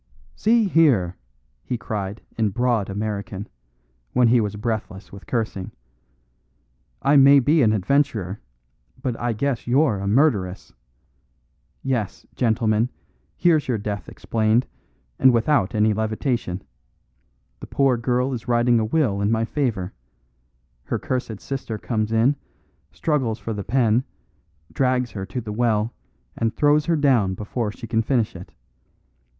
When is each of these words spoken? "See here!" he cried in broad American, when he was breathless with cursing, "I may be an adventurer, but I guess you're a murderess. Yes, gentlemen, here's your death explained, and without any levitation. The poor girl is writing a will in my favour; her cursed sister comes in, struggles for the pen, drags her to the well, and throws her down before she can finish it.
"See 0.33 0.67
here!" 0.67 1.15
he 1.63 1.77
cried 1.77 2.23
in 2.35 2.49
broad 2.49 2.89
American, 2.89 3.47
when 4.13 4.29
he 4.29 4.41
was 4.41 4.55
breathless 4.55 5.11
with 5.11 5.27
cursing, 5.27 5.73
"I 7.03 7.15
may 7.17 7.37
be 7.39 7.61
an 7.61 7.71
adventurer, 7.71 8.39
but 8.99 9.15
I 9.19 9.33
guess 9.33 9.67
you're 9.67 9.99
a 9.99 10.07
murderess. 10.07 10.73
Yes, 11.83 12.25
gentlemen, 12.33 12.89
here's 13.37 13.67
your 13.67 13.77
death 13.77 14.09
explained, 14.09 14.65
and 15.19 15.31
without 15.31 15.75
any 15.75 15.93
levitation. 15.93 16.63
The 17.59 17.67
poor 17.67 17.95
girl 17.95 18.33
is 18.33 18.47
writing 18.47 18.79
a 18.79 18.85
will 18.85 19.21
in 19.21 19.29
my 19.29 19.45
favour; 19.45 19.93
her 20.85 20.97
cursed 20.97 21.39
sister 21.39 21.77
comes 21.77 22.11
in, 22.11 22.35
struggles 22.91 23.37
for 23.37 23.53
the 23.53 23.63
pen, 23.63 24.03
drags 24.73 25.11
her 25.11 25.27
to 25.27 25.39
the 25.41 25.53
well, 25.53 25.93
and 26.35 26.55
throws 26.55 26.87
her 26.87 26.95
down 26.95 27.35
before 27.35 27.71
she 27.71 27.85
can 27.85 28.01
finish 28.01 28.35
it. 28.35 28.51